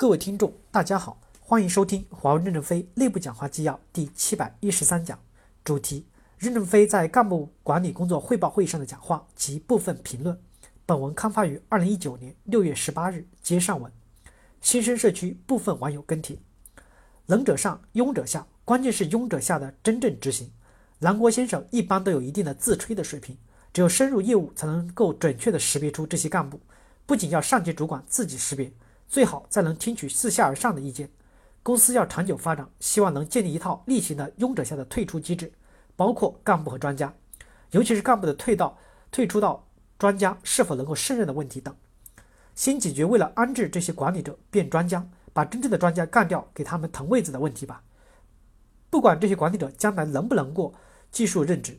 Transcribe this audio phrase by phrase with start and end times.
[0.00, 5.18] 各位听众，大家好，欢迎收听华为任正非内部讲话纪要第七百一十三讲，
[5.64, 6.06] 主题：
[6.38, 10.40] 任正非在干部管理工作汇报会议上的讲话及部分评论。
[10.86, 13.90] 本文刊发于二零一九年六月十八日，接上文。
[14.60, 16.38] 新生社区部分网友跟帖：
[17.26, 20.48] 能者上，庸者下，关键是庸者下的真正执行。
[21.00, 23.36] 南国先生一般都有一定的自吹的水平，
[23.72, 26.60] 只有深入业务，才能够准确的识别出这些干部。
[27.04, 28.70] 不仅要上级主管自己识别。
[29.08, 31.10] 最好再能听取自下而上的意见。
[31.62, 35.52] 公司要长久发展，希望能建立一套例行的拥者下的退出机制，
[35.96, 37.12] 包括干部和专家，
[37.72, 38.78] 尤其是干部的退到
[39.10, 39.66] 退出到
[39.98, 41.74] 专家是否能够胜任的问题等。
[42.54, 47.82] 先解决为了安置这些管理者变专家，把真正的专家干掉，给他们腾位子的问题吧。
[48.90, 50.72] 不管这些管理者将来能不能过
[51.10, 51.78] 技术任职，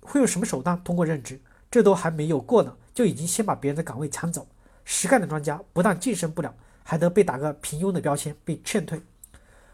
[0.00, 4.46] 会用什么手段通过任职，这都还没有过呢，就已经先把别人的岗位抢走。
[4.84, 6.54] 实干的专家不但晋升不了。
[6.86, 9.00] 还得被打个平庸的标签，被劝退。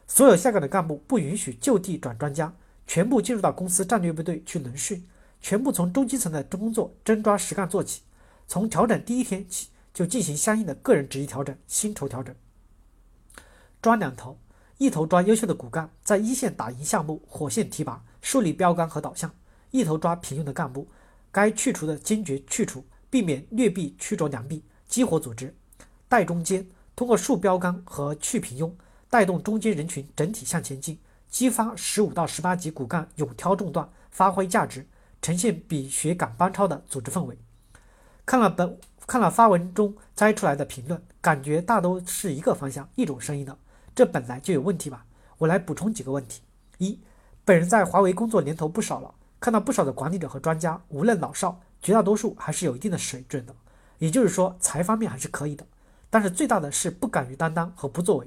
[0.07, 2.55] 所有下岗的干部不允许就地转专家，
[2.87, 5.05] 全部进入到公司战略部队去轮训，
[5.41, 8.03] 全部从中基层的工作真抓实干做起，
[8.47, 12.33] 从调整第一天起就进行相应的个人职业调整、薪酬调整。
[13.83, 14.39] 抓两头，
[14.79, 19.29] 一头抓优秀的骨干，在一线打赢项目，火线提拔，树立标杆和导向；
[19.73, 20.87] 一头抓平庸的干部，
[21.33, 25.55] 该去除的坚决去除，避免劣币驱逐良币，激活组织，
[26.09, 26.67] 带中间。
[26.97, 28.71] 通过树标杆和去平庸，
[29.09, 30.99] 带动中间人群整体向前进，
[31.31, 34.87] 激发十五到十八级骨干勇挑重担，发挥价值，
[35.23, 37.39] 呈现比学赶班超的组织氛围。
[38.27, 43.57] 看了本看了发文中摘出来的评论，感觉大都是一个方向、一种声音的，
[43.95, 45.07] 这本来就有问题吧？
[45.39, 46.43] 我来补充几个问题：
[46.77, 47.01] 一，
[47.47, 53.55] 本人在华为工作年头不少了，看到不少的管理者和专家，无论老少，绝大多数还是有一定的水准的，
[54.01, 55.65] 也就是说，财方面还是可以的。
[56.11, 58.27] 但是最大的是不敢于担当和不作为，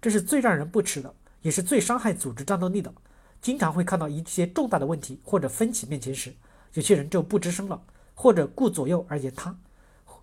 [0.00, 2.94] 这是最让人不齿的，也是最伤害组织战斗力的。
[3.42, 6.32] 经常会看到一些重大的问题或者分歧面前时，
[6.74, 7.82] 有些人就不吱声了，
[8.14, 9.58] 或者顾左右而言他，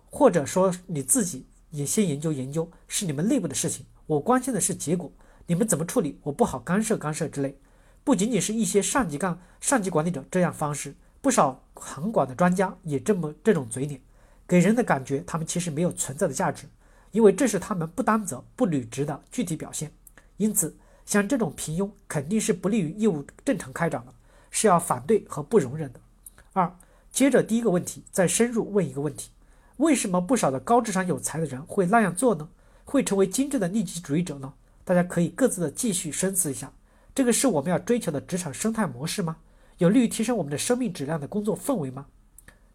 [0.08, 5.12] 或者说你自己也先研究研究，是你们内部的事情，我关心的是结果，
[5.46, 7.58] 你们怎么处理，我不好干涉干涉之类。
[8.04, 14.00] 不仅仅是一些上级干上级管理者这样方式，不少行管的专家也这么这种嘴脸，
[14.52, 16.66] 给人的感觉他们其实没有存在的价值。
[17.10, 19.90] 因为这是他们不担责、不履职的具体表现，
[20.36, 20.76] 因此
[21.06, 24.12] 像这种平庸肯定是不利于业务正常开展的，
[24.50, 26.00] 是要反对和不容忍的。
[26.52, 26.70] 二，
[27.10, 29.30] 接着第一个问题再深入问一个问题：
[29.78, 32.46] 为什么不少的高智商有才的人会那样做呢？
[32.84, 34.52] 会成为精致的利己主义者呢？
[34.84, 36.70] 大家可以各自的继续深思一下，
[37.14, 39.38] 这个是我们要追求的职场生态模式吗？
[39.78, 42.06] 有利于提升我们的生命质量的工作氛围吗？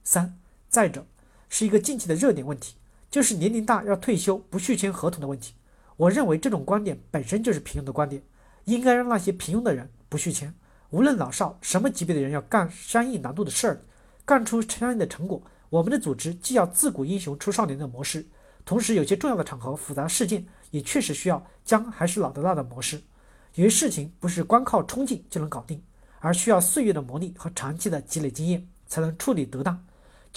[0.04, 0.38] 三，
[0.70, 1.06] 再者
[1.50, 2.76] 是一个近期的热点问题。
[3.10, 5.54] 就是年龄大要退休不续签合同的问题，
[5.96, 8.22] 我认为这种观点本身就是平庸的观点，
[8.66, 10.54] 应该让那些平庸的人不续签，
[10.90, 13.82] 无论老少什么级别的人要干相应难度的事儿，
[14.26, 15.42] 干出相应的成果。
[15.70, 18.26] 我们的组织既要自古英雄出少年的模式，
[18.66, 23.02] 同时有些重要的场合、复杂事件也确实需要姜还是老的辣的模式。
[23.56, 25.82] 有些事情不是光靠冲劲就能搞定，
[26.20, 29.82] 而需要岁月的磨砺和长期的积累经验才能处理得当。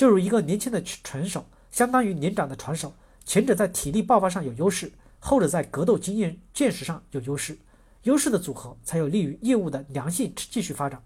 [0.01, 1.45] 就如一个年轻的拳手。
[1.71, 2.95] 相当于年长的拳手，
[3.27, 7.59] 前者在体力爆发上有优势，后者在格斗经验见识上有优势，
[8.05, 11.03] 优势的组合才有利于业务的良性继续发展。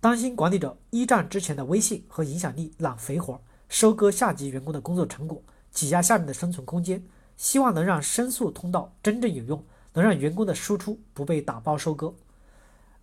[0.00, 7.04] 担心管理者一战之前的威信和影响力揽肥活，收割下级员工的工作成果，挤压下面的生存空间，
[7.36, 12.14] 希望能让申诉通道真正有用，能让员工的输出不被打包收割。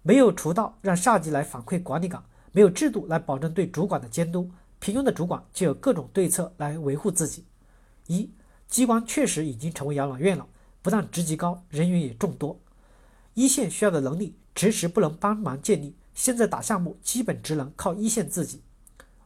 [0.02, 4.50] 没有渠道让下级来反馈管理岗，没有制度来保证对主管的监督。
[4.80, 7.46] 平庸的主管就有各种对策来维护自己。
[8.08, 8.30] 一
[8.68, 10.46] 机关确实已经成为养老院了，
[10.82, 12.60] 不但职级高，人员也众多，
[13.34, 15.96] 一线需要的能力迟迟不能帮忙建立。
[16.14, 18.62] 现在打项目基本只能靠一线自己。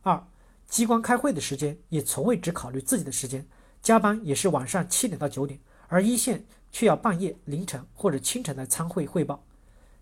[0.03, 0.23] 二
[0.67, 3.45] 机关开会的时间也从未只考虑自己的时间，
[3.81, 9.43] 加班也是晚上七点到九点，而一线却要半夜、凌晨或者清晨来参会汇报。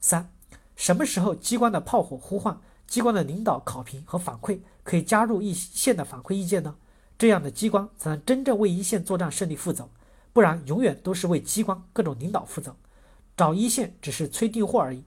[0.01, 0.29] 三
[0.75, 2.59] 什么时候机关的炮火呼唤？
[2.87, 6.75] 机关的领导考评和反馈可以加入一线的反馈意见呢，
[7.17, 9.89] 这样的机关才能真正为一线作战胜利负责，
[10.31, 12.75] 不然永远都是为机关各种领导负责，
[13.35, 15.03] 找一线只是催订货而已。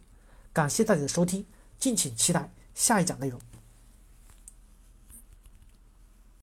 [0.52, 1.46] 感谢大家的收听，
[1.78, 3.40] 敬请期待下一讲内容。